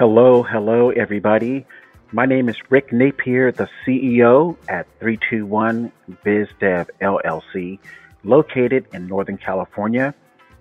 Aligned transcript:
Hello, 0.00 0.42
hello, 0.42 0.88
everybody. 0.88 1.66
My 2.10 2.24
name 2.24 2.48
is 2.48 2.56
Rick 2.70 2.90
Napier, 2.90 3.52
the 3.52 3.68
CEO 3.84 4.56
at 4.66 4.86
321 4.98 5.92
BizDev 6.24 6.88
LLC, 7.02 7.78
located 8.24 8.86
in 8.94 9.06
Northern 9.06 9.36
California. 9.36 10.14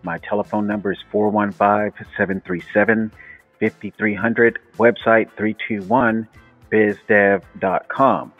My 0.03 0.17
telephone 0.17 0.67
number 0.67 0.91
is 0.91 0.97
415 1.09 2.05
737 2.17 3.13
5300, 3.61 4.59
website 4.75 5.29
321bizdev.com. 5.37 8.33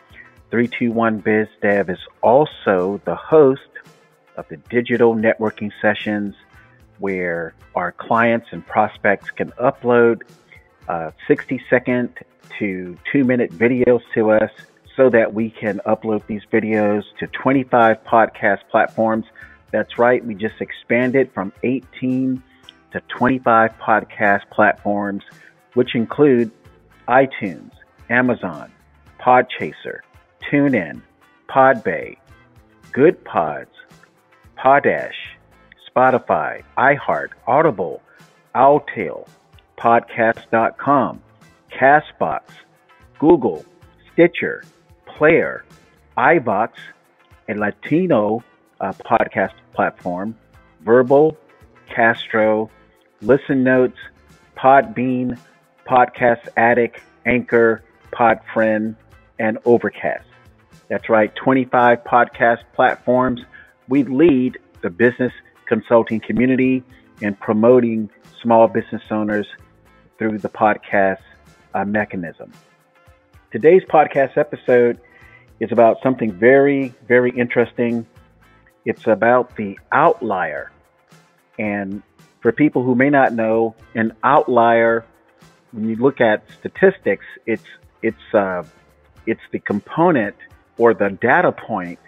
321BizDev 0.51 1.89
is 1.89 1.99
also 2.21 2.99
the 3.05 3.15
host 3.15 3.61
of 4.35 4.45
the 4.49 4.57
digital 4.69 5.15
networking 5.15 5.71
sessions 5.81 6.35
where 6.97 7.53
our 7.73 7.93
clients 7.93 8.47
and 8.51 8.67
prospects 8.67 9.31
can 9.31 9.51
upload 9.51 10.23
uh, 10.89 11.11
60 11.27 11.61
second 11.69 12.09
to 12.57 12.97
two 13.11 13.23
minute 13.23 13.51
videos 13.51 14.01
to 14.15 14.31
us 14.31 14.51
so 14.97 15.09
that 15.09 15.33
we 15.33 15.49
can 15.49 15.79
upload 15.85 16.25
these 16.27 16.41
videos 16.51 17.03
to 17.19 17.27
25 17.27 18.03
podcast 18.03 18.59
platforms. 18.69 19.25
That's 19.71 19.97
right, 19.97 20.25
we 20.25 20.35
just 20.35 20.59
expanded 20.59 21.31
from 21.31 21.53
18 21.63 22.43
to 22.91 23.01
25 23.01 23.71
podcast 23.79 24.49
platforms, 24.49 25.23
which 25.75 25.95
include 25.95 26.51
iTunes, 27.07 27.71
Amazon, 28.09 28.71
Podchaser, 29.21 29.99
TuneIn, 30.51 31.01
Podbay, 31.47 32.17
Goodpods, 32.91 33.67
Podash, 34.57 35.13
Spotify, 35.89 36.63
iHeart, 36.77 37.29
Audible, 37.47 38.01
Owltail, 38.55 39.27
Podcast.com, 39.79 41.21
Castbox, 41.71 42.41
Google, 43.17 43.65
Stitcher, 44.11 44.63
Player, 45.05 45.63
iVoox, 46.17 46.71
a 47.47 47.53
Latino 47.53 48.43
uh, 48.81 48.91
podcast 48.91 49.53
platform, 49.73 50.35
Verbal, 50.81 51.37
Castro, 51.87 52.69
Listen 53.21 53.63
Notes, 53.63 53.97
Podbean, 54.57 55.39
Podcast 55.87 56.49
Addict, 56.57 56.99
Anchor, 57.25 57.81
Podfriend, 58.11 58.97
and 59.39 59.57
Overcast. 59.63 60.25
That's 60.89 61.07
right, 61.07 61.33
25 61.35 62.03
podcast 62.03 62.63
platforms. 62.73 63.41
We 63.87 64.03
lead 64.03 64.57
the 64.81 64.89
business 64.89 65.31
consulting 65.67 66.19
community 66.19 66.83
in 67.21 67.35
promoting 67.35 68.09
small 68.41 68.67
business 68.67 69.03
owners 69.09 69.47
through 70.19 70.37
the 70.37 70.49
podcast 70.49 71.21
uh, 71.73 71.85
mechanism. 71.85 72.51
Today's 73.51 73.81
podcast 73.89 74.37
episode 74.37 74.99
is 75.59 75.71
about 75.71 75.97
something 76.03 76.31
very, 76.31 76.93
very 77.07 77.31
interesting. 77.31 78.05
It's 78.85 79.07
about 79.07 79.55
the 79.55 79.79
outlier. 79.91 80.71
And 81.57 82.03
for 82.41 82.51
people 82.51 82.83
who 82.83 82.95
may 82.95 83.09
not 83.09 83.33
know, 83.33 83.75
an 83.95 84.13
outlier, 84.23 85.05
when 85.71 85.89
you 85.89 85.95
look 85.95 86.21
at 86.21 86.43
statistics, 86.59 87.25
it's 87.45 87.63
it's 88.01 88.33
uh, 88.33 88.63
it's 89.25 89.41
the 89.51 89.59
component 89.59 90.35
or 90.77 90.93
the 90.93 91.09
data 91.09 91.51
point 91.51 91.99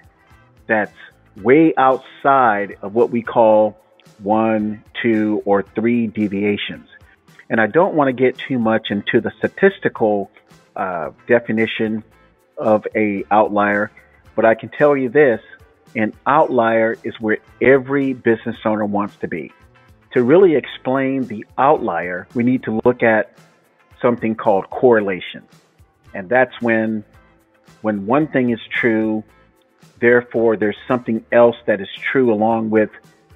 that's 0.68 0.96
way 1.38 1.74
outside 1.78 2.78
of 2.82 2.94
what 2.94 3.10
we 3.10 3.22
call 3.22 3.78
one, 4.20 4.84
two, 5.02 5.42
or 5.46 5.64
three 5.64 6.08
deviations. 6.08 6.88
And 7.52 7.60
I 7.60 7.68
don't 7.68 7.96
want 7.96 8.08
to 8.08 8.14
get 8.14 8.38
too 8.38 8.58
much 8.58 8.92
into 8.92 9.20
the 9.20 9.30
statistical 9.38 10.32
uh, 10.74 11.12
definition 11.28 12.02
of 12.58 12.88
a 12.96 13.26
outlier, 13.30 13.92
but 14.38 14.46
I 14.46 14.56
can 14.56 14.70
tell 14.70 14.96
you 14.96 15.10
this: 15.10 15.42
an 15.94 16.14
outlier 16.26 16.98
is 17.04 17.14
where 17.20 17.40
every 17.62 18.14
business 18.14 18.56
owner 18.64 18.86
wants 18.86 19.18
to 19.18 19.28
be. 19.28 19.52
To 20.14 20.24
really 20.24 20.56
explain 20.56 21.26
the 21.26 21.46
outlier, 21.58 22.26
we 22.34 22.44
need 22.44 22.64
to 22.64 22.80
look 22.86 23.04
at 23.04 23.38
something 24.02 24.34
called 24.34 24.70
correlation. 24.70 25.44
And 26.14 26.30
that's 26.30 26.56
when 26.62 27.04
when 27.82 28.06
one 28.06 28.28
thing 28.28 28.52
is 28.52 28.62
true, 28.80 29.26
therefore 30.00 30.56
there's 30.56 30.78
something 30.88 31.26
else 31.34 31.58
that 31.66 31.82
is 31.82 31.90
true 32.00 32.34
along 32.34 32.70
with 32.70 32.92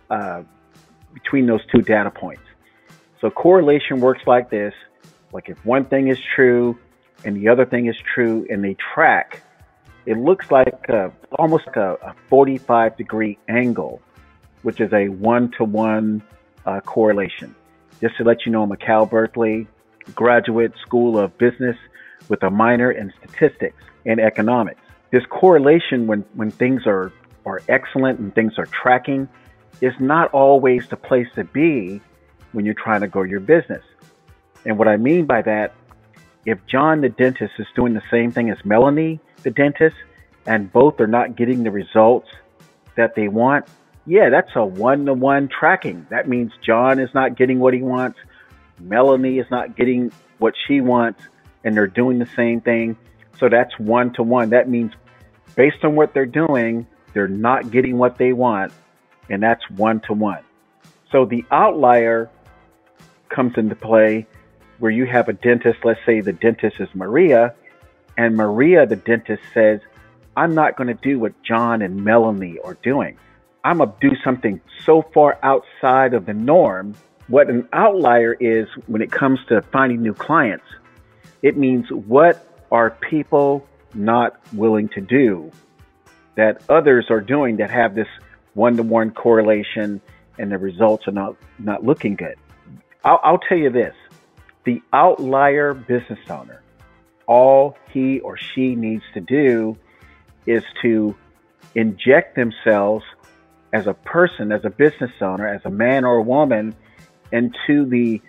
uh, 0.09 0.43
between 1.13 1.47
those 1.47 1.65
two 1.69 1.81
data 1.81 2.11
points. 2.11 2.43
So 3.21 3.29
correlation 3.29 3.99
works 3.99 4.23
like 4.27 4.49
this: 4.49 4.73
like 5.31 5.49
if 5.49 5.63
one 5.65 5.85
thing 5.85 6.07
is 6.07 6.19
true 6.35 6.77
and 7.23 7.35
the 7.35 7.47
other 7.47 7.65
thing 7.65 7.87
is 7.87 7.95
true, 8.13 8.45
and 8.49 8.63
they 8.63 8.75
track, 8.93 9.41
it 10.05 10.17
looks 10.17 10.51
like 10.51 10.89
a, 10.89 11.11
almost 11.31 11.65
like 11.65 11.77
a, 11.77 11.93
a 12.03 12.15
45 12.29 12.97
degree 12.97 13.39
angle, 13.47 14.01
which 14.61 14.79
is 14.79 14.93
a 14.93 15.07
one 15.07 15.51
to 15.57 15.63
one 15.63 16.21
correlation. 16.85 17.55
Just 18.01 18.17
to 18.17 18.23
let 18.23 18.45
you 18.45 18.51
know, 18.51 18.63
I'm 18.63 18.71
a 18.71 18.77
Cal 18.77 19.05
Berkeley 19.05 19.67
graduate 20.13 20.73
school 20.81 21.17
of 21.17 21.35
business 21.37 21.77
with 22.29 22.43
a 22.43 22.49
minor 22.49 22.91
in 22.91 23.11
statistics 23.19 23.81
and 24.05 24.19
economics. 24.19 24.81
This 25.11 25.25
correlation, 25.27 26.07
when, 26.07 26.25
when 26.33 26.51
things 26.51 26.85
are, 26.85 27.11
are 27.45 27.61
excellent 27.69 28.19
and 28.19 28.33
things 28.33 28.57
are 28.57 28.67
tracking, 28.67 29.27
is 29.81 29.93
not 29.99 30.31
always 30.31 30.87
the 30.87 30.97
place 30.97 31.27
to 31.35 31.43
be 31.43 32.01
when 32.55 32.65
you're 32.65 32.73
trying 32.73 33.01
to 33.01 33.07
grow 33.07 33.23
your 33.23 33.39
business. 33.39 33.83
And 34.65 34.77
what 34.77 34.87
I 34.87 34.97
mean 34.97 35.25
by 35.25 35.41
that, 35.43 35.73
if 36.45 36.59
John 36.67 37.01
the 37.01 37.09
dentist 37.09 37.53
is 37.59 37.67
doing 37.75 37.93
the 37.93 38.03
same 38.09 38.31
thing 38.31 38.49
as 38.49 38.57
Melanie 38.65 39.19
the 39.43 39.51
dentist, 39.51 39.95
and 40.47 40.71
both 40.71 40.99
are 40.99 41.07
not 41.07 41.35
getting 41.35 41.63
the 41.63 41.71
results 41.71 42.29
that 42.95 43.15
they 43.15 43.27
want, 43.27 43.65
yeah, 44.05 44.29
that's 44.29 44.51
a 44.55 44.65
one 44.65 45.05
to 45.05 45.13
one 45.13 45.47
tracking. 45.49 46.05
That 46.09 46.27
means 46.27 46.51
John 46.63 46.99
is 46.99 47.09
not 47.13 47.35
getting 47.35 47.59
what 47.59 47.73
he 47.73 47.81
wants, 47.81 48.19
Melanie 48.79 49.39
is 49.39 49.47
not 49.49 49.75
getting 49.75 50.11
what 50.37 50.53
she 50.67 50.81
wants, 50.81 51.21
and 51.63 51.75
they're 51.75 51.87
doing 51.87 52.19
the 52.19 52.29
same 52.35 52.61
thing. 52.61 52.97
So 53.39 53.49
that's 53.49 53.77
one 53.79 54.13
to 54.13 54.23
one. 54.23 54.49
That 54.51 54.69
means 54.69 54.91
based 55.55 55.83
on 55.83 55.95
what 55.95 56.13
they're 56.13 56.25
doing, 56.25 56.87
they're 57.13 57.27
not 57.27 57.71
getting 57.71 57.97
what 57.97 58.17
they 58.17 58.33
want, 58.33 58.71
and 59.29 59.41
that's 59.41 59.67
one 59.71 60.01
to 60.01 60.13
one. 60.13 60.43
So 61.11 61.25
the 61.25 61.45
outlier 61.51 62.29
comes 63.35 63.57
into 63.57 63.75
play 63.75 64.25
where 64.79 64.91
you 64.91 65.05
have 65.05 65.29
a 65.29 65.33
dentist, 65.33 65.79
let's 65.83 65.99
say 66.05 66.21
the 66.21 66.33
dentist 66.33 66.79
is 66.79 66.89
Maria, 66.93 67.53
and 68.17 68.35
Maria, 68.35 68.85
the 68.85 68.95
dentist, 68.95 69.43
says, 69.53 69.81
I'm 70.37 70.53
not 70.53 70.75
going 70.77 70.87
to 70.87 70.93
do 70.93 71.19
what 71.19 71.33
John 71.43 71.81
and 71.81 72.03
Melanie 72.03 72.59
are 72.63 72.75
doing. 72.75 73.17
I'm 73.63 73.77
going 73.77 73.91
to 73.91 74.09
do 74.09 74.15
something 74.23 74.61
so 74.85 75.01
far 75.01 75.37
outside 75.43 76.13
of 76.13 76.25
the 76.25 76.33
norm. 76.33 76.95
What 77.27 77.49
an 77.49 77.67
outlier 77.73 78.33
is 78.33 78.67
when 78.87 79.01
it 79.01 79.11
comes 79.11 79.39
to 79.49 79.61
finding 79.61 80.01
new 80.01 80.13
clients, 80.13 80.65
it 81.41 81.57
means 81.57 81.89
what 81.89 82.47
are 82.71 82.91
people 82.91 83.67
not 83.93 84.39
willing 84.53 84.89
to 84.89 85.01
do 85.01 85.51
that 86.35 86.61
others 86.69 87.07
are 87.09 87.21
doing 87.21 87.57
that 87.57 87.71
have 87.71 87.95
this 87.95 88.07
one 88.53 88.77
to 88.77 88.83
one 88.83 89.11
correlation 89.11 90.01
and 90.37 90.51
the 90.51 90.57
results 90.57 91.07
are 91.07 91.11
not, 91.11 91.35
not 91.59 91.83
looking 91.83 92.15
good. 92.15 92.35
I'll, 93.05 93.19
I'll 93.23 93.37
tell 93.37 93.57
you 93.57 93.69
this 93.69 93.95
the 94.65 94.81
outlier 94.91 95.75
business 95.75 96.19
owner, 96.27 96.61
all 97.27 97.77
he 97.91 98.19
or 98.19 98.35
she 98.35 98.75
needs 98.75 99.03
to 99.13 99.21
do 99.21 99.77
is 100.47 100.63
to 100.81 101.15
inject 101.75 102.35
themselves 102.35 103.05
as 103.71 103.85
a 103.85 103.93
person, 103.93 104.51
as 104.51 104.65
a 104.65 104.69
business 104.69 105.11
owner, 105.21 105.47
as 105.47 105.61
a 105.65 105.69
man 105.69 106.03
or 106.03 106.17
a 106.17 106.21
woman 106.21 106.75
into 107.31 107.85
the 107.85 108.21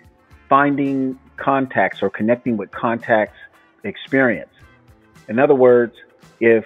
finding 0.47 1.17
contacts 1.37 2.03
or 2.03 2.09
connecting 2.09 2.55
with 2.55 2.69
contacts 2.71 3.37
experience. 3.83 4.51
In 5.27 5.39
other 5.39 5.55
words, 5.55 5.95
if 6.39 6.65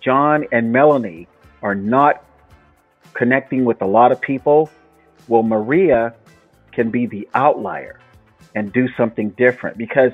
John 0.00 0.46
and 0.50 0.72
Melanie 0.72 1.28
are 1.62 1.74
not 1.74 2.24
connecting 3.14 3.64
with 3.64 3.82
a 3.82 3.86
lot 3.86 4.10
of 4.10 4.20
people, 4.20 4.70
well, 5.28 5.42
Maria 5.42 6.14
can 6.72 6.90
be 6.90 7.06
the 7.06 7.28
outlier 7.34 7.98
and 8.54 8.72
do 8.72 8.88
something 8.96 9.30
different 9.30 9.78
because 9.78 10.12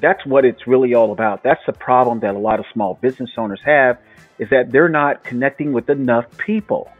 that's 0.00 0.24
what 0.26 0.44
it's 0.44 0.66
really 0.66 0.94
all 0.94 1.12
about. 1.12 1.42
That's 1.42 1.64
the 1.66 1.72
problem 1.72 2.20
that 2.20 2.34
a 2.34 2.38
lot 2.38 2.60
of 2.60 2.66
small 2.72 2.94
business 2.94 3.30
owners 3.36 3.60
have 3.64 3.98
is 4.38 4.50
that 4.50 4.72
they're 4.72 4.88
not 4.88 5.24
connecting 5.24 5.72
with 5.72 5.88
enough 5.90 6.26
people. 6.38 6.90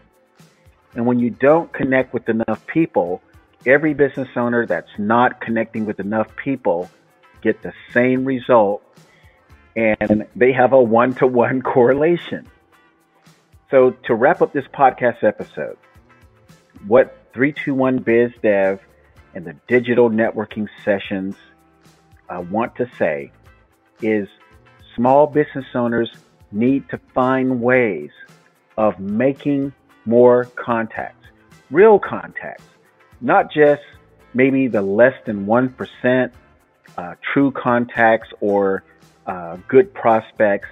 And 0.94 1.06
when 1.06 1.18
you 1.18 1.30
don't 1.30 1.72
connect 1.72 2.12
with 2.12 2.28
enough 2.28 2.66
people, 2.66 3.22
every 3.66 3.94
business 3.94 4.28
owner 4.36 4.66
that's 4.66 4.90
not 4.98 5.40
connecting 5.40 5.86
with 5.86 6.00
enough 6.00 6.28
people 6.36 6.90
get 7.40 7.62
the 7.62 7.72
same 7.92 8.24
result 8.24 8.82
and 9.74 10.26
they 10.36 10.52
have 10.52 10.72
a 10.72 10.82
one-to-one 10.82 11.62
correlation. 11.74 12.46
So 13.70 13.92
to 14.04 14.14
wrap 14.14 14.42
up 14.42 14.52
this 14.52 14.66
podcast 14.66 15.24
episode, 15.24 15.78
what 16.86 17.16
321 17.32 17.98
Biz 17.98 18.32
Dev 18.42 18.80
and 19.34 19.44
the 19.44 19.56
digital 19.66 20.10
networking 20.10 20.68
sessions 20.84 21.36
I 22.28 22.38
want 22.38 22.76
to 22.76 22.88
say 22.98 23.30
is 24.00 24.28
small 24.94 25.26
business 25.26 25.66
owners 25.74 26.10
need 26.50 26.88
to 26.90 27.00
find 27.14 27.60
ways 27.60 28.10
of 28.76 28.98
making 28.98 29.72
more 30.04 30.44
contacts, 30.56 31.26
real 31.70 31.98
contacts, 31.98 32.64
not 33.20 33.52
just 33.52 33.82
maybe 34.34 34.66
the 34.66 34.82
less 34.82 35.14
than 35.26 35.46
1% 35.46 36.32
uh, 36.96 37.14
true 37.32 37.50
contacts 37.52 38.28
or 38.40 38.82
uh, 39.26 39.56
good 39.68 39.92
prospects 39.94 40.68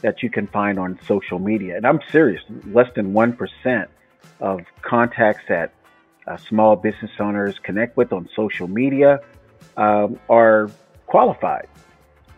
that 0.00 0.22
you 0.22 0.30
can 0.30 0.46
find 0.46 0.78
on 0.78 0.98
social 1.06 1.38
media. 1.38 1.76
And 1.76 1.86
I'm 1.86 2.00
serious, 2.10 2.42
less 2.66 2.88
than 2.94 3.12
1% 3.12 3.86
of 4.40 4.60
contacts 4.82 5.42
that 5.48 5.72
uh, 6.30 6.36
small 6.36 6.76
business 6.76 7.10
owners 7.18 7.58
connect 7.62 7.96
with 7.96 8.12
on 8.12 8.28
social 8.36 8.68
media 8.68 9.20
um, 9.76 10.18
are 10.28 10.70
qualified. 11.06 11.66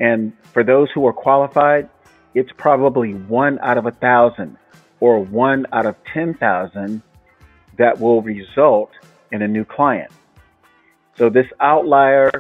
And 0.01 0.33
for 0.53 0.65
those 0.65 0.89
who 0.95 1.07
are 1.07 1.13
qualified, 1.13 1.91
it's 2.35 2.51
probably 2.57 3.13
one 3.13 3.59
out 3.61 3.77
of 3.77 3.85
a 3.85 3.91
thousand 3.91 4.57
or 5.01 5.21
one 5.21 5.67
out 5.73 5.85
of 5.85 5.97
10,000 6.15 7.03
that 7.77 8.01
will 8.01 8.23
result 8.23 8.91
in 9.31 9.43
a 9.43 9.49
new 9.49 9.65
client. 9.65 10.11
So 11.19 11.29
this 11.29 11.47
outlier 11.61 12.31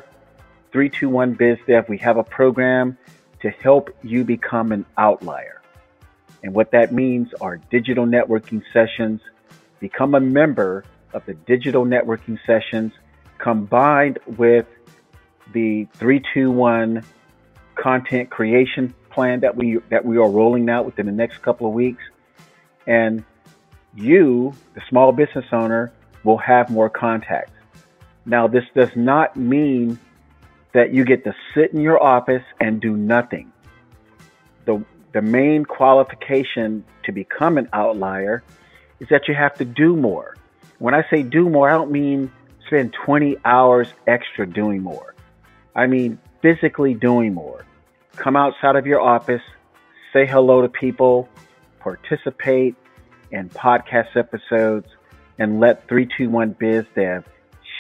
321 0.73 1.37
BizDev, 1.37 1.89
we 1.89 1.99
have 1.99 2.17
a 2.17 2.25
program 2.25 2.97
to 3.43 3.51
help 3.51 3.91
you 4.03 4.25
become 4.25 4.73
an 4.73 4.87
outlier. 4.97 5.61
And 6.43 6.55
what 6.55 6.71
that 6.71 6.93
means 6.93 7.29
are 7.41 7.59
digital 7.71 8.07
networking 8.07 8.63
sessions. 8.73 9.21
Become 9.81 10.15
a 10.15 10.21
member 10.21 10.85
of 11.13 11.25
the 11.27 11.35
digital 11.35 11.85
networking 11.85 12.39
sessions 12.47 12.93
combined 13.39 14.19
with 14.27 14.67
the 15.53 15.87
321 15.95 17.05
content 17.75 18.31
creation 18.31 18.95
plan 19.11 19.41
that 19.41 19.57
we 19.57 19.79
that 19.91 20.05
we 20.05 20.17
are 20.17 20.29
rolling 20.29 20.69
out 20.71 20.87
within 20.87 21.07
the 21.07 21.13
next 21.13 21.43
couple 21.43 21.67
of 21.67 21.73
weeks. 21.73 22.03
And 22.87 23.25
you 23.95 24.55
the 24.75 24.83
small 24.89 25.13
business 25.13 25.45
owner 25.53 25.93
will 26.25 26.39
have 26.39 26.71
more 26.71 26.89
contacts. 26.89 27.53
Now 28.25 28.47
this 28.47 28.65
does 28.75 28.95
not 28.95 29.37
mean 29.37 29.99
that 30.73 30.95
you 30.95 31.05
get 31.05 31.25
to 31.25 31.35
sit 31.55 31.73
in 31.73 31.81
your 31.81 32.03
office 32.03 32.45
and 32.61 32.81
do 32.81 32.97
nothing. 32.97 33.53
The 34.65 34.85
the 35.13 35.23
main 35.23 35.65
qualification 35.65 36.85
to 37.05 37.13
become 37.13 37.59
an 37.59 37.69
outlier 37.73 38.43
is 39.01 39.09
that 39.09 39.29
you 39.29 39.35
have 39.35 39.55
to 39.55 39.65
do 39.65 39.97
more 39.97 40.37
when 40.83 40.95
i 40.95 41.03
say 41.11 41.23
do 41.23 41.49
more 41.49 41.69
i 41.71 41.73
don't 41.73 41.91
mean 41.91 42.31
spend 42.73 42.95
20 43.05 43.37
hours 43.45 43.89
extra 44.07 44.47
doing 44.47 44.83
more. 44.83 45.15
I 45.77 45.87
mean 45.87 46.19
physically 46.41 46.95
doing 46.95 47.35
more. 47.35 47.67
Come 48.17 48.35
outside 48.35 48.77
of 48.77 48.87
your 48.87 49.01
office, 49.01 49.43
say 50.13 50.27
hello 50.27 50.63
to 50.63 50.71
people, 50.71 51.29
participate 51.81 52.75
in 53.31 53.51
podcast 53.51 54.17
episodes, 54.17 54.87
and 55.39 55.61
let 55.61 55.87
321 55.87 56.55
BizDev 56.55 57.25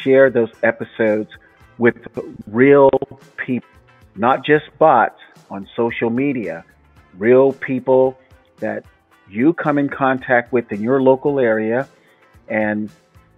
share 0.02 0.28
those 0.28 0.50
episodes 0.62 1.30
with 1.78 1.96
real 2.46 2.90
people, 3.38 3.68
not 4.14 4.44
just 4.44 4.64
bots 4.78 5.20
on 5.50 5.66
social 5.74 6.10
media, 6.10 6.64
real 7.16 7.52
people 7.54 8.18
that 8.58 8.84
you 9.30 9.54
come 9.54 9.78
in 9.78 9.88
contact 9.88 10.52
with 10.52 10.70
in 10.70 10.82
your 10.82 11.00
local 11.00 11.40
area 11.40 11.88
and 12.48 12.90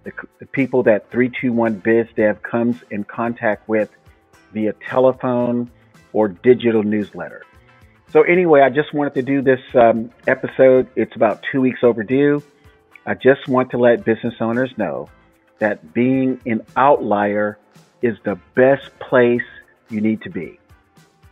the, 0.03 0.11
the 0.39 0.45
people 0.45 0.83
that 0.83 1.11
321 1.11 1.81
BizDev 1.81 2.41
comes 2.41 2.77
in 2.91 3.03
contact 3.03 3.67
with 3.67 3.89
via 4.55 4.73
telephone, 4.89 5.69
or 6.13 6.29
digital 6.29 6.81
newsletter. 6.81 7.43
So, 8.11 8.23
anyway, 8.23 8.61
I 8.61 8.69
just 8.69 8.91
wanted 8.93 9.13
to 9.15 9.21
do 9.21 9.41
this 9.41 9.59
um, 9.75 10.11
episode. 10.27 10.87
It's 10.95 11.13
about 11.15 11.43
two 11.51 11.59
weeks 11.59 11.79
overdue. 11.83 12.41
I 13.05 13.15
just 13.15 13.49
want 13.49 13.71
to 13.71 13.77
let 13.77 14.05
business 14.05 14.35
owners 14.39 14.71
know 14.77 15.09
that 15.59 15.93
being 15.93 16.39
an 16.45 16.61
outlier 16.77 17.59
is 18.01 18.15
the 18.23 18.39
best 18.55 18.97
place 18.99 19.43
you 19.89 19.99
need 19.99 20.21
to 20.21 20.29
be. 20.29 20.57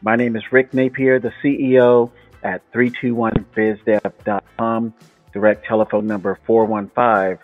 My 0.02 0.18
name 0.18 0.36
is 0.36 0.44
Rick 0.52 0.74
Napier, 0.74 1.20
the 1.20 1.32
CEO 1.42 2.12
at 2.44 2.70
321bizdev.com. 2.74 4.94
Direct 5.32 5.66
telephone 5.66 6.08
number 6.08 6.38
415 6.46 7.40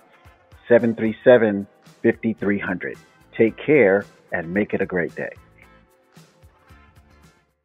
737 0.69 1.67
5300. 2.03 2.97
Take 3.35 3.57
care 3.57 4.05
and 4.31 4.53
make 4.53 4.73
it 4.73 4.81
a 4.81 4.85
great 4.85 5.13
day. 5.15 5.31